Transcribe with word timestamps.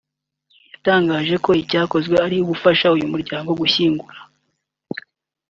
yatangarije 0.73 1.35
ko 1.45 1.49
icyakozwe 1.61 2.15
ari 2.25 2.35
ugufasha 2.43 2.85
uyu 2.97 3.07
muryango 3.13 3.51
gushyingura 3.61 4.17